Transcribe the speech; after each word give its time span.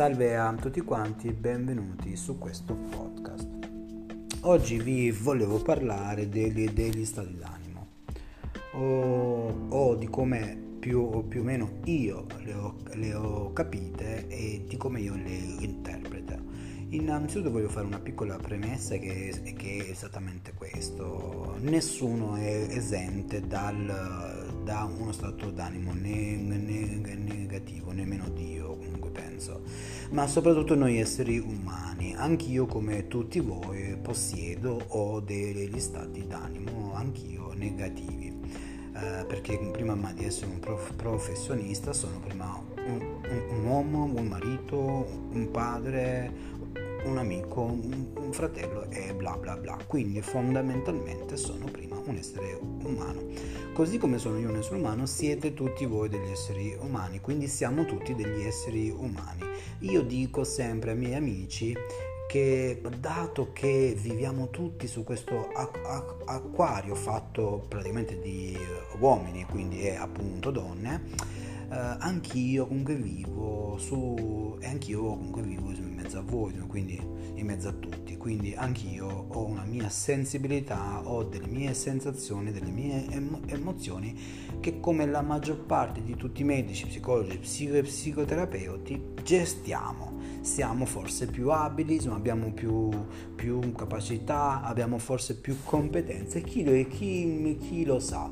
Salve 0.00 0.34
a 0.34 0.50
tutti 0.54 0.80
quanti, 0.80 1.30
benvenuti 1.30 2.16
su 2.16 2.38
questo 2.38 2.72
podcast. 2.74 3.46
Oggi 4.40 4.78
vi 4.78 5.10
volevo 5.10 5.60
parlare 5.60 6.26
degli, 6.26 6.70
degli 6.70 7.04
stati 7.04 7.36
d'animo 7.36 7.88
o, 8.72 9.66
o 9.68 9.94
di 9.96 10.08
come 10.08 10.58
più, 10.78 11.28
più, 11.28 11.42
o 11.42 11.44
meno 11.44 11.80
io 11.84 12.24
le 12.38 12.54
ho, 12.54 12.76
le 12.94 13.12
ho 13.12 13.52
capite 13.52 14.26
e 14.28 14.64
di 14.66 14.78
come 14.78 15.02
io 15.02 15.16
le 15.16 15.36
interpreto. 15.60 16.38
Innanzitutto 16.88 17.50
voglio 17.50 17.68
fare 17.68 17.84
una 17.84 18.00
piccola 18.00 18.36
premessa 18.36 18.96
che, 18.96 19.54
che 19.54 19.84
è 19.84 19.90
esattamente 19.90 20.54
questo. 20.54 21.56
Nessuno 21.60 22.36
è 22.36 22.68
esente 22.70 23.46
dal, 23.46 24.62
da 24.64 24.84
uno 24.84 25.12
stato 25.12 25.50
d'animo 25.50 25.92
né, 25.92 26.36
né, 26.36 27.14
negativo, 27.16 27.92
nemmeno 27.92 28.30
Dio 28.30 28.78
penso, 29.40 29.62
ma 30.10 30.26
soprattutto 30.26 30.74
noi 30.74 30.98
esseri 30.98 31.38
umani. 31.38 32.14
Anch'io 32.14 32.66
come 32.66 33.08
tutti 33.08 33.40
voi 33.40 33.96
possiedo 34.00 34.78
o 34.88 35.20
degli 35.20 35.80
stati 35.80 36.26
d'animo, 36.26 36.92
anch'io 36.94 37.52
negativi. 37.54 38.28
Eh, 38.92 39.24
perché 39.24 39.56
prima 39.72 39.94
di 40.12 40.24
essere 40.24 40.50
un 40.50 40.58
prof- 40.58 40.92
professionista 40.94 41.92
sono 41.92 42.18
prima 42.18 42.60
un, 42.86 43.00
un, 43.00 43.42
un 43.50 43.64
uomo, 43.64 44.04
un 44.04 44.26
marito, 44.26 45.06
un 45.32 45.48
padre, 45.50 46.30
un 47.04 47.18
amico, 47.18 47.62
un, 47.62 48.32
fratello 48.32 48.88
e 48.90 49.12
bla 49.14 49.36
bla 49.36 49.56
bla. 49.56 49.76
Quindi 49.86 50.20
fondamentalmente 50.22 51.36
sono 51.36 51.66
prima 51.66 52.00
un 52.04 52.16
essere 52.16 52.58
umano. 52.60 53.22
Così 53.72 53.98
come 53.98 54.18
sono 54.18 54.38
io 54.38 54.48
un 54.48 54.56
essere 54.56 54.76
umano, 54.76 55.06
siete 55.06 55.54
tutti 55.54 55.84
voi 55.86 56.08
degli 56.08 56.30
esseri 56.30 56.76
umani, 56.78 57.20
quindi 57.20 57.48
siamo 57.48 57.84
tutti 57.84 58.14
degli 58.14 58.42
esseri 58.42 58.90
umani. 58.90 59.44
Io 59.80 60.02
dico 60.02 60.44
sempre 60.44 60.92
ai 60.92 60.96
miei 60.96 61.14
amici 61.14 61.76
che 62.30 62.80
dato 63.00 63.50
che 63.52 63.92
viviamo 63.98 64.50
tutti 64.50 64.86
su 64.86 65.02
questo 65.02 65.48
acquario 65.52 66.94
fatto 66.94 67.64
praticamente 67.66 68.20
di 68.20 68.56
uomini, 69.00 69.44
quindi 69.50 69.84
è 69.84 69.96
appunto 69.96 70.52
donne, 70.52 71.02
eh, 71.16 71.49
anch'io 71.70 72.66
comunque 72.66 72.96
vivo 72.96 73.76
su 73.78 74.58
e 74.60 74.66
anch'io 74.66 75.02
comunque 75.02 75.42
vivo 75.42 75.70
in 75.70 75.94
mezzo 75.94 76.18
a 76.18 76.22
voi, 76.22 76.52
quindi 76.66 77.00
in 77.34 77.46
mezzo 77.46 77.68
a 77.68 77.72
tutti, 77.72 78.16
quindi 78.16 78.54
anch'io 78.54 79.06
ho 79.28 79.44
una 79.46 79.64
mia 79.64 79.88
sensibilità, 79.88 81.00
ho 81.04 81.24
delle 81.24 81.46
mie 81.46 81.72
sensazioni, 81.72 82.52
delle 82.52 82.70
mie 82.70 83.06
emo- 83.10 83.40
emozioni 83.46 84.18
che 84.60 84.80
come 84.80 85.06
la 85.06 85.22
maggior 85.22 85.64
parte 85.64 86.02
di 86.02 86.16
tutti 86.16 86.42
i 86.42 86.44
medici, 86.44 86.86
psicologi, 86.86 87.38
psico- 87.38 87.80
psicoterapeuti 87.80 89.14
gestiamo. 89.22 90.18
Siamo 90.42 90.86
forse 90.86 91.26
più 91.26 91.50
abili, 91.50 92.00
abbiamo 92.08 92.52
più, 92.52 92.88
più 93.34 93.72
capacità, 93.72 94.62
abbiamo 94.62 94.98
forse 94.98 95.36
più 95.36 95.56
competenze, 95.62 96.40
chi, 96.42 96.86
chi, 96.88 97.56
chi 97.60 97.84
lo 97.84 97.98
sa? 97.98 98.30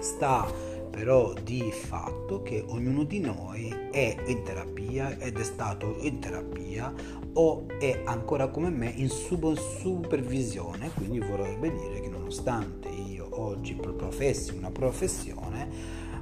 Sta 0.00 0.73
però 0.94 1.32
di 1.42 1.72
fatto 1.72 2.42
che 2.44 2.64
ognuno 2.68 3.02
di 3.02 3.18
noi 3.18 3.68
è 3.90 4.16
in 4.26 4.44
terapia 4.44 5.18
ed 5.18 5.36
è 5.36 5.42
stato 5.42 5.96
in 5.98 6.20
terapia 6.20 6.94
o 7.32 7.66
è 7.80 8.02
ancora 8.04 8.46
come 8.46 8.70
me 8.70 8.92
in 8.94 9.08
sub- 9.08 9.58
supervisione, 9.58 10.92
quindi 10.94 11.18
vorrebbe 11.18 11.72
dire 11.72 12.00
che 12.00 12.08
nonostante 12.08 12.88
io 12.90 13.26
oggi 13.32 13.74
professi 13.74 14.54
una 14.54 14.70
professione, 14.70 15.68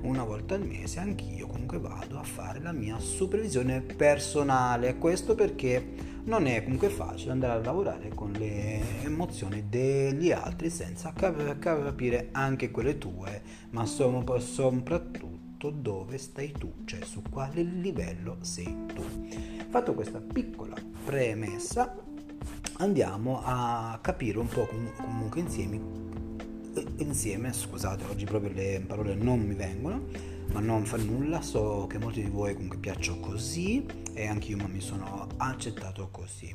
una 0.05 0.25
volta 0.25 0.55
al 0.55 0.67
mese 0.67 1.01
anch'io 1.01 1.49
comunque 1.49 1.79
vado 1.79 2.19
a 2.19 2.23
fare 2.23 2.59
la 2.59 2.73
mia 2.73 2.99
supervisione 2.99 3.83
personale. 3.83 4.97
Questo 4.97 5.35
perché 5.35 6.12
non 6.25 6.47
è 6.47 6.63
comunque 6.63 6.89
facile 6.89 7.33
andare 7.33 7.55
a 7.55 7.65
lavorare 7.65 8.11
con 8.15 8.31
le 8.33 9.03
emozioni 9.03 9.69
degli 9.69 10.31
altri 10.31 10.71
senza 10.71 11.13
capire 11.13 12.29
anche 12.33 12.71
quelle 12.71 12.97
tue, 12.99 13.43
ma 13.71 13.85
soprattutto 13.87 15.71
dove 15.71 16.19
stai 16.19 16.53
tu, 16.53 16.73
cioè 16.85 17.03
su 17.05 17.23
quale 17.29 17.63
livello 17.63 18.39
sei 18.41 18.77
tu. 18.95 19.03
Fatto 19.69 19.95
questa 19.95 20.21
piccola 20.21 20.75
premessa, 21.05 21.97
andiamo 22.79 23.41
a 23.45 23.99
capire 24.01 24.39
un 24.39 24.49
po' 24.49 24.69
comunque 24.97 25.41
insieme, 25.41 25.81
insieme 26.97 27.53
scusate, 27.53 28.05
oggi 28.11 28.25
proprio 28.25 28.53
le 28.53 28.83
parole 28.87 29.15
non 29.15 29.41
mi 29.41 29.55
vengono 29.55 30.31
ma 30.53 30.61
non 30.61 30.85
fa 30.85 30.97
nulla, 30.99 31.41
so 31.41 31.87
che 31.89 31.99
molti 31.99 32.23
di 32.23 32.29
voi 32.29 32.53
comunque 32.53 32.79
piacciono 32.79 33.21
così 33.21 33.85
e 34.13 34.27
anche 34.27 34.51
io 34.51 34.59
mi 34.69 34.81
sono 34.81 35.27
accettato 35.39 36.09
così. 36.11 36.55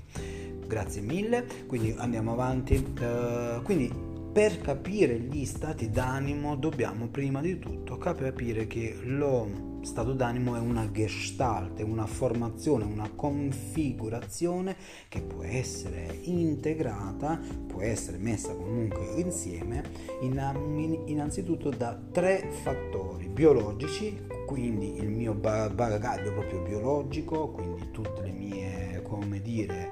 Grazie 0.68 1.02
mille, 1.02 1.46
quindi 1.66 1.96
andiamo 1.98 2.34
avanti. 2.34 2.76
Uh, 2.76 3.62
quindi 3.64 3.92
per 4.38 4.62
capire 4.62 5.18
gli 5.18 5.46
stati 5.46 5.90
d'animo 5.90 6.56
dobbiamo 6.56 7.08
prima 7.08 7.42
di 7.42 7.58
tutto 7.58 7.98
capire 7.98 8.68
che 8.68 8.96
lo 9.02 9.80
stato 9.82 10.14
d'animo 10.14 10.56
è 10.56 10.60
una 10.60 10.92
gestalt, 10.92 11.80
è 11.80 11.82
una 11.82 12.06
formazione, 12.06 12.84
una 12.84 13.10
configurazione 13.16 14.76
che 15.10 15.22
può 15.22 15.42
essere 15.42 16.20
integrata, 16.26 17.40
può 17.66 17.82
essere 17.82 18.20
messa 18.20 18.54
comunque 18.54 19.08
insieme 19.16 19.82
in, 20.22 21.02
innanzitutto 21.08 21.72
da 21.72 22.00
tre 22.12 22.52
fattori 22.62 23.30
biologici, 23.30 24.22
quindi 24.46 24.98
il 24.98 25.10
mio 25.10 25.34
bagaglio 25.34 26.34
proprio 26.34 26.62
biologico, 26.62 27.50
quindi 27.50 27.90
tutte 27.90 28.22
le 28.22 28.32
mie, 28.34 29.02
come 29.02 29.42
dire, 29.42 29.90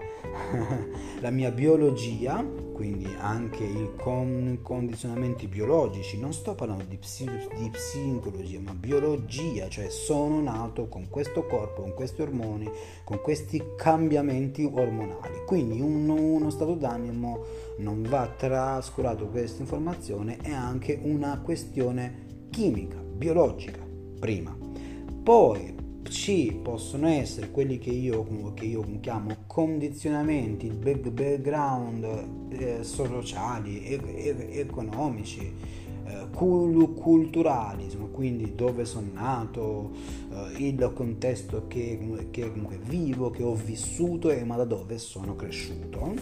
la 1.20 1.32
mia 1.32 1.50
biologia, 1.50 2.65
quindi 2.76 3.08
anche 3.20 3.64
i 3.64 3.92
con- 3.96 4.60
condizionamenti 4.62 5.48
biologici, 5.48 6.20
non 6.20 6.34
sto 6.34 6.56
parlando 6.56 6.84
di, 6.84 6.98
psi- 6.98 7.48
di, 7.58 7.70
psicologia, 7.70 8.60
ma 8.60 8.74
biologia, 8.74 9.70
cioè 9.70 9.90
sono 9.90 10.42
nato 10.42 10.90
con 10.90 11.08
questo 11.10 11.46
corpo, 11.46 11.84
con 11.84 11.94
questi 11.94 12.22
ormoni, 12.22 12.70
con 13.06 13.22
questi 13.22 13.64
cambiamenti 13.78 14.70
ormonali. 14.70 15.46
Quindi 15.46 15.80
uno, 15.80 16.16
uno 16.16 16.50
stato 16.50 16.74
d'animo 16.74 17.46
non 17.78 18.04
va 18.04 18.28
trascurato 18.28 19.28
questa 19.28 19.62
informazione, 19.62 20.38
è 20.42 20.52
anche 20.52 21.00
una 21.02 21.40
questione 21.40 22.48
chimica, 22.50 22.98
biologica, 22.98 23.80
prima. 24.20 24.54
Poi 25.24 25.76
ci 26.10 26.60
possono 26.62 27.08
essere 27.08 27.52
quelli 27.52 27.78
che 27.78 27.90
io, 27.90 28.54
che 28.54 28.66
io 28.66 28.84
chiamo 29.00 29.45
condizionamenti, 29.56 30.68
background 30.68 32.04
eh, 32.50 32.84
sociali, 32.84 33.86
e, 33.86 34.02
e, 34.04 34.60
economici, 34.60 35.50
culturali, 36.36 37.86
insomma, 37.86 38.08
quindi 38.12 38.54
dove 38.56 38.86
sono 38.86 39.08
nato, 39.14 39.92
eh, 40.32 40.68
il 40.68 40.92
contesto 40.94 41.66
che, 41.68 42.28
che 42.32 42.52
comunque 42.52 42.78
vivo, 42.84 43.30
che 43.30 43.44
ho 43.44 43.56
vissuto 43.56 44.30
e 44.30 44.44
ma 44.44 44.56
da 44.56 44.66
dove 44.66 44.98
sono 44.98 45.36
cresciuto. 45.36 46.14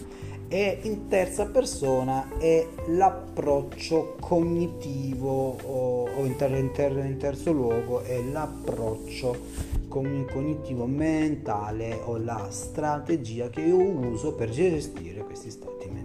E 0.48 0.78
in 0.82 1.08
terza 1.08 1.46
persona 1.46 2.38
è 2.38 2.66
l'approccio 2.88 4.16
cognitivo 4.20 5.56
o, 5.62 6.08
o 6.08 6.24
in, 6.24 6.36
ter- 6.36 6.56
in, 6.56 6.70
ter- 6.70 7.04
in 7.04 7.16
terzo 7.16 7.50
luogo 7.50 8.00
è 8.02 8.22
l'approccio 8.22 9.72
cognitivo 9.88 10.86
mentale 10.86 12.00
o 12.04 12.16
la 12.16 12.48
strategia 12.50 13.48
che 13.48 13.62
io 13.62 13.76
uso 13.76 14.34
per 14.34 14.50
gestire 14.50 15.24
questi 15.24 15.50
stati 15.50 15.88
mentali. 15.88 16.03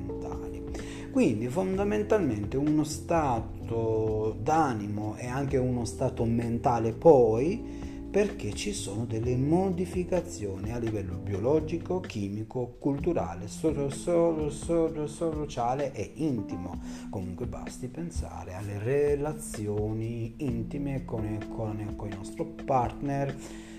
Quindi 1.11 1.47
fondamentalmente 1.47 2.55
uno 2.55 2.83
stato 2.83 4.37
d'animo 4.41 5.15
e 5.17 5.25
anche 5.25 5.57
uno 5.57 5.83
stato 5.85 6.23
mentale 6.23 6.93
poi 6.93 7.87
perché 8.09 8.53
ci 8.53 8.73
sono 8.73 9.05
delle 9.05 9.35
modificazioni 9.35 10.71
a 10.71 10.79
livello 10.79 11.15
biologico, 11.15 11.99
chimico, 11.99 12.75
culturale, 12.79 13.47
so- 13.47 13.89
so- 13.89 14.49
so- 14.49 15.07
sociale 15.07 15.93
e 15.93 16.13
intimo. 16.15 16.79
Comunque 17.09 17.45
basti 17.45 17.87
pensare 17.87 18.53
alle 18.55 18.79
relazioni 18.79 20.35
intime 20.37 21.05
con, 21.05 21.37
con, 21.55 21.93
con 21.95 22.07
il 22.07 22.15
nostro 22.17 22.45
partner, 22.65 23.35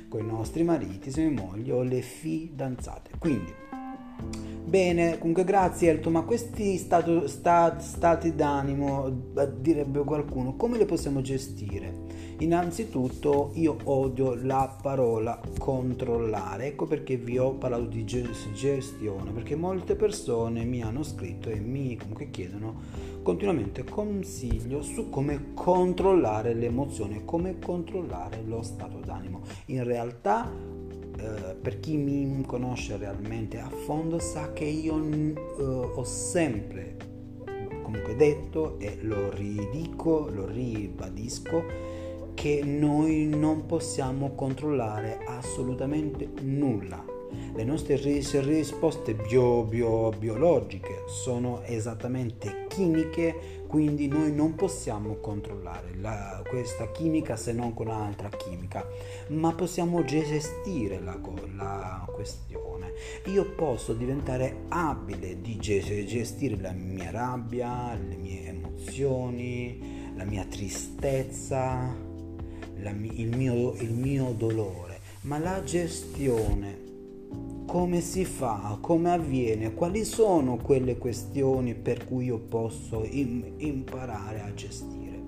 con 0.08 0.20
i 0.20 0.26
nostri 0.26 0.62
mariti, 0.62 1.10
se 1.10 1.28
mogli 1.28 1.70
o 1.70 1.82
le 1.82 2.00
fidanzate. 2.00 3.10
Quindi, 3.18 3.52
bene, 4.70 5.18
comunque 5.18 5.44
grazie 5.44 5.90
Elton, 5.90 6.12
ma 6.12 6.22
questi 6.22 6.76
stato, 6.76 7.26
sta, 7.26 7.78
stati 7.80 8.34
d'animo, 8.34 9.10
direbbe 9.58 10.04
qualcuno, 10.04 10.54
come 10.56 10.78
li 10.78 10.84
possiamo 10.84 11.20
gestire? 11.20 12.08
Innanzitutto 12.38 13.50
io 13.54 13.76
odio 13.84 14.34
la 14.34 14.74
parola 14.80 15.38
controllare, 15.58 16.68
ecco 16.68 16.86
perché 16.86 17.16
vi 17.16 17.36
ho 17.36 17.52
parlato 17.52 17.84
di 17.84 18.04
gestione, 18.04 19.30
perché 19.32 19.56
molte 19.56 19.94
persone 19.94 20.64
mi 20.64 20.82
hanno 20.82 21.02
scritto 21.02 21.50
e 21.50 21.60
mi 21.60 21.96
comunque 21.96 22.30
chiedono 22.30 23.08
continuamente 23.22 23.84
consiglio 23.84 24.80
su 24.80 25.10
come 25.10 25.52
controllare 25.52 26.54
le 26.54 26.66
emozioni, 26.66 27.22
come 27.26 27.58
controllare 27.58 28.42
lo 28.46 28.62
stato 28.62 29.00
d'animo. 29.04 29.42
In 29.66 29.84
realtà 29.84 30.50
eh, 31.20 31.54
per 31.54 31.80
chi 31.80 31.96
mi 31.96 32.42
conosce 32.46 32.96
realmente 32.96 33.58
a 33.58 33.68
fondo 33.68 34.18
sa 34.18 34.52
che 34.52 34.64
io 34.64 34.96
eh, 34.98 35.34
ho 35.62 36.04
sempre 36.04 36.96
comunque 37.82 38.16
detto 38.16 38.78
e 38.78 38.98
lo 39.02 39.30
ridico, 39.30 40.28
lo 40.32 40.46
ribadisco 40.46 41.64
che 42.34 42.62
noi 42.64 43.26
non 43.26 43.66
possiamo 43.66 44.34
controllare 44.34 45.18
assolutamente 45.26 46.30
nulla. 46.40 47.04
Le 47.54 47.64
nostre 47.64 47.96
risposte 47.96 49.14
bio, 49.14 49.64
bio, 49.64 50.10
biologiche 50.10 51.02
sono 51.06 51.62
esattamente 51.64 52.66
chimiche, 52.68 53.59
quindi 53.70 54.08
noi 54.08 54.32
non 54.32 54.56
possiamo 54.56 55.18
controllare 55.20 55.94
la, 55.94 56.42
questa 56.48 56.90
chimica 56.90 57.36
se 57.36 57.52
non 57.52 57.72
con 57.72 57.86
un'altra 57.86 58.28
chimica, 58.28 58.84
ma 59.28 59.54
possiamo 59.54 60.02
gestire 60.02 60.98
la, 60.98 61.16
la 61.54 62.04
questione. 62.12 62.92
Io 63.26 63.54
posso 63.54 63.92
diventare 63.92 64.62
abile 64.70 65.40
di 65.40 65.56
gestire 65.56 66.56
la 66.56 66.72
mia 66.72 67.12
rabbia, 67.12 67.94
le 67.94 68.16
mie 68.16 68.48
emozioni, 68.48 70.14
la 70.16 70.24
mia 70.24 70.44
tristezza, 70.46 71.94
la, 72.74 72.90
il, 72.90 73.36
mio, 73.36 73.74
il 73.74 73.92
mio 73.92 74.34
dolore, 74.36 74.98
ma 75.20 75.38
la 75.38 75.62
gestione 75.62 76.79
come 77.70 78.00
si 78.00 78.24
fa, 78.24 78.78
come 78.80 79.12
avviene, 79.12 79.74
quali 79.74 80.04
sono 80.04 80.56
quelle 80.56 80.98
questioni 80.98 81.76
per 81.76 82.04
cui 82.04 82.24
io 82.24 82.38
posso 82.38 83.04
im- 83.08 83.44
imparare 83.58 84.40
a 84.40 84.52
gestire. 84.52 85.22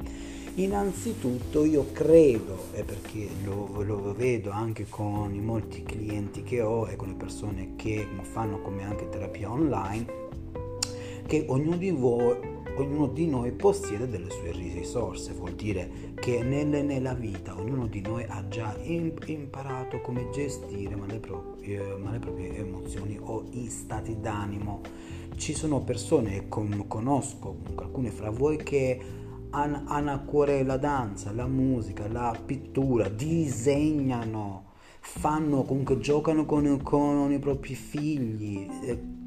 Innanzitutto 0.55 1.65
io 1.65 1.93
credo, 1.93 2.65
e 2.73 2.83
perché 2.83 3.29
lo, 3.45 3.81
lo, 3.85 4.13
vedo 4.13 4.51
anche 4.51 4.87
con 4.89 5.33
i 5.33 5.39
molti 5.39 5.85
clienti 5.85 6.43
che 6.43 6.61
ho 6.63 6.89
e 6.89 6.97
con 6.97 7.11
le 7.11 7.15
persone 7.15 7.75
che 7.77 8.05
fanno 8.23 8.61
come 8.61 8.83
anche 8.83 9.09
terapia 9.09 9.49
online, 9.49 10.07
che 11.25 11.45
ognuno 11.47 11.77
di 11.77 11.93
voi 11.93 12.52
ognuno 12.77 13.07
di 13.09 13.27
noi 13.27 13.53
possiede 13.53 14.09
delle 14.09 14.31
sue 14.31 14.53
risorse, 14.53 15.33
vuol 15.33 15.53
dire 15.53 16.13
che 16.15 16.43
nelle, 16.43 16.83
nella 16.83 17.15
vita 17.15 17.59
ognuno 17.59 17.87
di 17.87 18.01
noi 18.01 18.25
ha 18.27 18.47
già 18.49 18.77
imparato 18.83 20.01
come 20.01 20.29
gestire 20.31 20.95
ma 20.97 21.07
le, 21.07 21.19
proprie, 21.19 21.97
ma 21.97 22.11
le 22.11 22.19
proprie 22.19 22.57
emozioni 22.57 23.19
o 23.21 23.45
i 23.51 23.69
stati 23.69 24.19
d'animo. 24.21 24.81
Ci 25.37 25.55
sono 25.55 25.81
persone, 25.81 26.49
con, 26.49 26.85
conosco 26.87 27.59
alcune 27.77 28.11
fra 28.11 28.31
voi 28.31 28.57
che 28.57 29.01
hanno, 29.51 29.83
hanno 29.87 30.13
a 30.13 30.19
cuore 30.19 30.63
la 30.63 30.77
danza, 30.77 31.33
la 31.33 31.47
musica, 31.47 32.09
la 32.09 32.39
pittura, 32.45 33.09
disegnano, 33.09 34.71
fanno, 35.01 35.65
comunque 35.65 35.99
giocano 35.99 36.45
con, 36.45 36.81
con 36.83 37.33
i 37.33 37.39
propri 37.39 37.75
figli, 37.75 38.69
eh, 38.85 39.21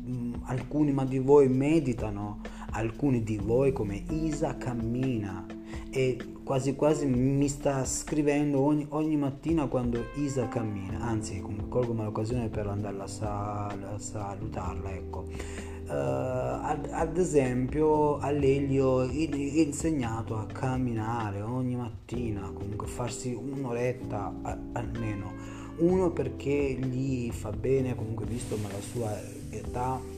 alcuni 0.43 0.91
ma 0.91 1.05
di 1.05 1.19
voi 1.19 1.47
meditano, 1.47 2.41
alcuni 2.75 3.23
di 3.23 3.37
voi 3.37 3.71
come 3.71 4.03
Isa 4.09 4.57
cammina 4.57 5.45
e 5.89 6.17
quasi 6.43 6.75
quasi 6.75 7.05
mi 7.05 7.47
sta 7.47 7.85
scrivendo 7.85 8.59
ogni, 8.59 8.85
ogni 8.89 9.15
mattina 9.15 9.67
quando 9.67 10.07
Isa 10.15 10.47
cammina, 10.47 10.99
anzi 10.99 11.41
colgo 11.41 11.93
l'occasione 11.93 12.49
per 12.49 12.67
andare 12.67 12.99
a, 12.99 13.07
sal- 13.07 13.95
salutarla, 13.97 14.91
ecco. 14.91 15.25
Uh, 15.87 15.91
ad, 15.91 16.89
ad, 16.91 17.15
esempio 17.15 18.17
a 18.17 18.31
lei 18.31 18.61
gli 18.61 18.79
ho 18.79 19.03
insegnato 19.03 20.35
a 20.35 20.47
camminare 20.47 21.41
ogni 21.41 21.75
mattina, 21.75 22.51
comunque 22.51 22.87
farsi 22.87 23.33
un'oretta 23.33 24.33
a, 24.41 24.57
almeno, 24.73 25.31
uno 25.77 26.09
perché 26.09 26.73
gli 26.73 27.31
fa 27.31 27.51
bene, 27.51 27.95
comunque 27.95 28.25
visto 28.25 28.57
la 28.61 28.81
sua 28.81 29.15
età 29.51 30.14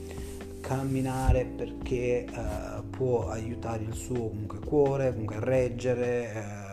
camminare 0.60 1.44
perché 1.44 2.26
uh, 2.28 2.88
può 2.90 3.28
aiutare 3.28 3.84
il 3.84 3.94
suo 3.94 4.28
comunque, 4.28 4.58
cuore 4.60 5.10
comunque 5.10 5.36
a 5.36 5.40
reggere 5.40 6.66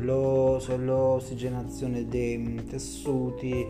lo, 0.00 0.60
l'ossigenazione 0.76 2.08
dei 2.08 2.64
tessuti 2.68 3.66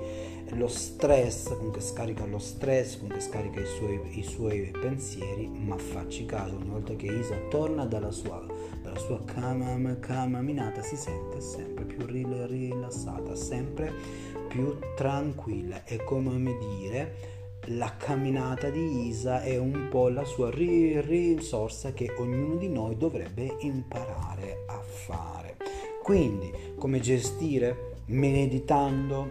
lo 0.52 0.66
stress 0.66 1.54
comunque 1.54 1.82
scarica 1.82 2.24
lo 2.24 2.38
stress 2.38 2.96
comunque 2.96 3.20
scarica 3.20 3.60
i 3.60 3.66
suoi, 3.66 4.00
i 4.18 4.22
suoi 4.22 4.72
pensieri 4.80 5.46
ma 5.46 5.76
facci 5.76 6.24
caso 6.24 6.56
ogni 6.56 6.70
volta 6.70 6.94
che 6.94 7.06
Isa 7.06 7.36
torna 7.50 7.84
dalla 7.84 8.10
sua, 8.10 8.44
dalla 8.82 8.98
sua 8.98 9.22
cam, 9.24 9.98
camminata 10.00 10.82
si 10.82 10.96
sente 10.96 11.40
sempre 11.40 11.84
più 11.84 12.06
rilassata 12.06 13.34
sempre 13.34 13.92
più 14.48 14.78
tranquilla. 14.96 15.84
È 15.84 16.02
come 16.04 16.56
dire 16.58 17.36
la 17.68 17.94
camminata 17.96 18.70
di 18.70 19.08
Isa 19.08 19.42
è 19.42 19.58
un 19.58 19.88
po' 19.90 20.08
la 20.08 20.24
sua 20.24 20.50
risorsa 20.50 21.92
che 21.92 22.14
ognuno 22.18 22.56
di 22.56 22.68
noi 22.68 22.96
dovrebbe 22.96 23.56
imparare 23.60 24.64
a 24.66 24.80
fare. 24.80 25.56
Quindi, 26.02 26.50
come 26.76 27.00
gestire? 27.00 27.96
Meditando, 28.06 29.30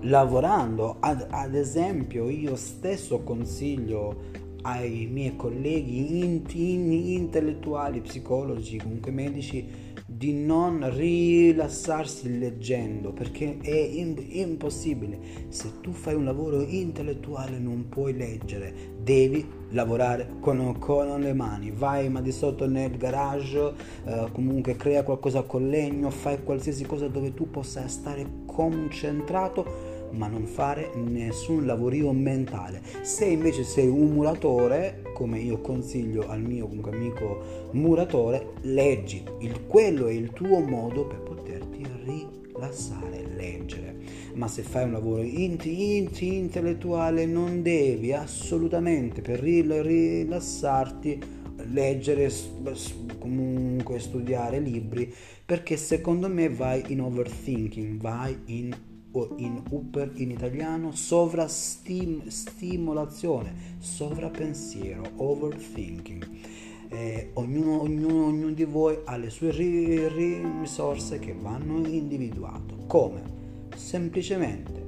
lavorando. 0.00 0.96
Ad, 1.00 1.26
ad 1.28 1.54
esempio, 1.54 2.28
io 2.28 2.56
stesso 2.56 3.20
consiglio 3.22 4.30
ai 4.62 5.08
miei 5.10 5.36
colleghi 5.36 6.20
in, 6.20 6.42
in, 6.52 6.92
intellettuali, 6.92 8.00
psicologi, 8.00 8.78
comunque 8.78 9.10
medici, 9.10 9.81
di 10.22 10.32
non 10.32 10.88
rilassarsi 10.88 12.38
leggendo 12.38 13.10
perché 13.10 13.58
è 13.60 13.74
impossibile. 13.74 15.18
Se 15.48 15.80
tu 15.80 15.90
fai 15.90 16.14
un 16.14 16.24
lavoro 16.24 16.62
intellettuale 16.62 17.58
non 17.58 17.88
puoi 17.88 18.16
leggere, 18.16 18.72
devi 19.02 19.44
lavorare 19.70 20.34
con, 20.38 20.78
con 20.78 21.20
le 21.20 21.32
mani. 21.32 21.72
Vai 21.72 22.08
ma 22.08 22.20
di 22.20 22.30
sotto 22.30 22.68
nel 22.68 22.96
garage, 22.96 23.72
eh, 24.04 24.28
comunque 24.30 24.76
crea 24.76 25.02
qualcosa 25.02 25.42
con 25.42 25.68
legno, 25.68 26.08
fai 26.10 26.44
qualsiasi 26.44 26.84
cosa 26.84 27.08
dove 27.08 27.34
tu 27.34 27.50
possa 27.50 27.88
stare 27.88 28.24
concentrato 28.46 29.91
ma 30.12 30.28
non 30.28 30.46
fare 30.46 30.90
nessun 30.94 31.66
lavorio 31.66 32.12
mentale. 32.12 32.82
Se 33.02 33.24
invece 33.24 33.64
sei 33.64 33.88
un 33.88 34.10
muratore, 34.10 35.02
come 35.14 35.38
io 35.38 35.60
consiglio 35.60 36.28
al 36.28 36.42
mio 36.42 36.68
amico 36.84 37.70
muratore, 37.72 38.52
leggi. 38.62 39.22
Il, 39.40 39.66
quello 39.66 40.06
è 40.06 40.12
il 40.12 40.32
tuo 40.32 40.60
modo 40.60 41.06
per 41.06 41.20
poterti 41.20 41.86
rilassare, 42.04 43.26
leggere. 43.34 43.96
Ma 44.34 44.48
se 44.48 44.62
fai 44.62 44.84
un 44.84 44.92
lavoro 44.92 45.22
inti, 45.22 45.96
inti, 45.96 46.36
intellettuale 46.36 47.26
non 47.26 47.62
devi 47.62 48.12
assolutamente 48.12 49.20
per 49.20 49.40
rilassarti 49.40 51.40
leggere, 51.70 52.30
comunque 53.18 53.98
studiare 53.98 54.58
libri, 54.58 55.12
perché 55.44 55.76
secondo 55.76 56.28
me 56.28 56.48
vai 56.48 56.82
in 56.88 57.02
overthinking, 57.02 58.00
vai 58.00 58.36
in 58.46 58.74
o 59.12 59.34
in 59.36 59.62
upper 59.70 60.10
in 60.14 60.30
italiano 60.30 60.92
sovrastimolazione, 60.92 63.76
sovrappensiero, 63.78 65.02
overthinking. 65.16 66.26
Eh, 66.88 67.30
ognuno, 67.34 67.80
ognuno, 67.80 68.26
ognuno, 68.26 68.52
di 68.52 68.64
voi 68.64 68.98
ha 69.04 69.16
le 69.16 69.30
sue 69.30 69.50
risorse 69.50 71.18
che 71.18 71.34
vanno 71.34 71.86
individuate. 71.86 72.74
Come? 72.86 73.22
Semplicemente 73.74 74.80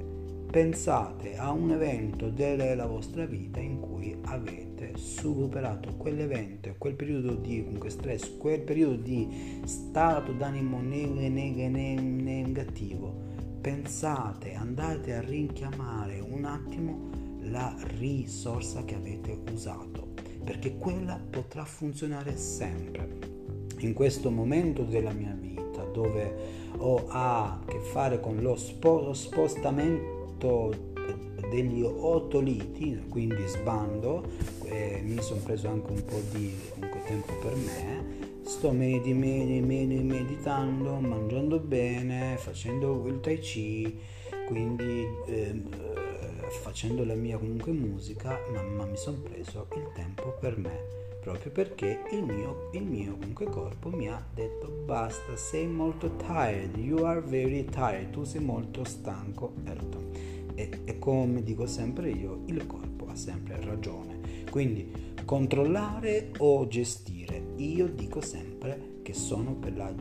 pensate 0.51 1.37
a 1.37 1.51
un 1.51 1.71
evento 1.71 2.29
della 2.29 2.85
vostra 2.85 3.25
vita 3.25 3.59
in 3.59 3.79
cui 3.79 4.15
avete 4.21 4.91
superato 4.95 5.95
quell'evento, 5.97 6.75
quel 6.77 6.93
periodo 6.93 7.33
di 7.35 7.65
stress, 7.87 8.37
quel 8.37 8.61
periodo 8.61 8.95
di 8.95 9.59
stato 9.65 10.31
d'animo 10.31 10.79
negativo 10.81 13.24
pensate, 13.65 14.53
andate 14.53 15.15
a 15.15 15.21
rinchiamare 15.21 16.19
un 16.19 16.45
attimo 16.45 17.09
la 17.49 17.75
risorsa 17.97 18.85
che 18.85 18.93
avete 18.93 19.35
usato, 19.51 20.09
perché 20.43 20.77
quella 20.77 21.19
potrà 21.27 21.65
funzionare 21.65 22.37
sempre. 22.37 23.09
In 23.79 23.93
questo 23.93 24.29
momento 24.29 24.83
della 24.83 25.13
mia 25.13 25.33
vita, 25.33 25.83
dove 25.83 26.35
ho 26.77 27.05
a 27.07 27.59
che 27.65 27.79
fare 27.79 28.19
con 28.19 28.35
lo 28.35 28.55
spostamento 28.55 30.93
degli 31.49 31.81
otoliti, 31.81 33.05
quindi 33.09 33.47
sbando, 33.47 34.29
eh, 34.65 35.01
mi 35.03 35.19
sono 35.23 35.39
preso 35.39 35.69
anche 35.69 35.91
un 35.91 36.05
po' 36.05 36.21
di 36.31 36.53
tempo 37.07 37.33
per 37.41 37.55
me 37.55 38.25
sto 38.45 38.71
med- 38.71 39.07
med- 39.07 39.63
med- 39.63 40.24
meditando, 40.45 40.99
mangiando 40.99 41.59
bene, 41.59 42.37
facendo 42.37 43.07
il 43.07 43.19
tai 43.19 43.39
chi, 43.39 43.99
quindi 44.45 45.03
eh, 45.25 45.63
facendo 46.61 47.03
la 47.03 47.15
mia 47.15 47.37
comunque 47.39 47.71
musica, 47.71 48.37
ma, 48.51 48.85
mi 48.85 48.95
sono 48.95 49.17
preso 49.17 49.67
il 49.75 49.89
tempo 49.95 50.37
per 50.39 50.57
me 50.57 50.93
proprio 51.19 51.51
perché 51.51 52.01
il 52.11 52.23
mio, 52.23 52.69
il 52.73 52.83
mio 52.83 53.13
comunque 53.13 53.45
corpo 53.45 53.89
mi 53.89 54.07
ha 54.07 54.23
detto 54.31 54.67
basta, 54.85 55.35
sei 55.35 55.65
molto 55.65 56.15
tired, 56.17 56.77
you 56.77 57.03
are 57.03 57.21
very 57.21 57.65
tired, 57.65 58.11
tu 58.11 58.23
sei 58.23 58.41
molto 58.41 58.83
stanco, 58.83 59.53
detto 59.55 60.11
e, 60.53 60.69
e 60.85 60.99
come 60.99 61.41
dico 61.41 61.65
sempre 61.65 62.11
io, 62.11 62.43
il 62.45 62.67
corpo 62.67 63.07
ha 63.07 63.15
sempre 63.15 63.59
ragione. 63.59 64.43
Quindi 64.51 65.13
controllare 65.25 66.29
o 66.37 66.67
gestire, 66.67 67.41
io 67.55 67.87
dico 67.87 68.21
sempre 68.21 68.93
che 69.05 69.13
sono 69.13 69.53
per 69.53 69.77
la 69.77 69.93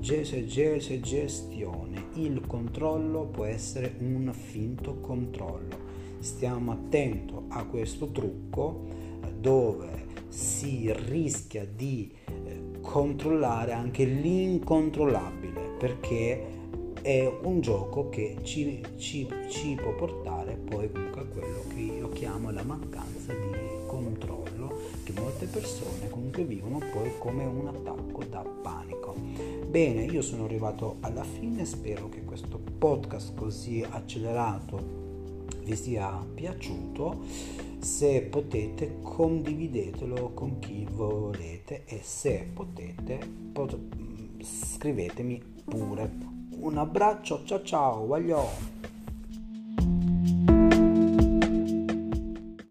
gestione. 0.99 2.06
Il 2.14 2.46
controllo 2.46 3.26
può 3.26 3.44
essere 3.44 3.96
un 3.99 4.32
finto 4.32 4.99
controllo. 5.00 5.76
Stiamo 6.20 6.73
attenti 6.73 7.34
a 7.49 7.66
questo 7.66 8.11
trucco 8.12 8.87
eh, 9.20 9.30
dove 9.34 10.06
si 10.28 10.90
rischia 10.90 11.66
di 11.66 12.11
eh, 12.25 12.80
controllare 12.80 13.73
anche 13.73 14.04
l'incontrollabile 14.06 15.75
perché 15.78 16.42
è 17.02 17.30
un 17.42 17.61
gioco 17.61 18.08
che 18.08 18.38
ci, 18.42 18.80
ci, 18.96 19.28
ci 19.49 19.75
può 19.75 19.94
portare 19.94 20.56
poi 20.56 20.88
persone 25.54 26.11
comunque 26.11 26.42
vivono 26.42 26.78
poi 26.78 27.12
come 27.18 27.44
un 27.44 27.68
attacco 27.68 28.25
da 28.25 28.40
panico. 28.40 29.14
Bene, 29.68 30.04
io 30.04 30.20
sono 30.20 30.46
arrivato 30.46 30.96
alla 31.00 31.23
fine, 31.23 31.64
spero 31.64 32.08
che 32.08 32.25
questo 32.25 32.58
podcast 32.58 33.34
così 33.37 33.87
accelerato 33.88 35.02
vi 35.62 35.76
sia 35.76 36.26
piaciuto. 36.34 37.23
Se 37.78 38.23
potete 38.23 38.96
condividetelo 39.00 40.32
con 40.34 40.58
chi 40.58 40.87
volete 40.90 41.84
e 41.84 42.00
se 42.02 42.49
potete 42.52 43.20
pot- 43.52 43.78
scrivetemi 44.40 45.40
pure. 45.64 46.11
Un 46.56 46.78
abbraccio, 46.78 47.44
ciao 47.44 47.62
ciao, 47.62 48.06
voglio! 48.06 48.74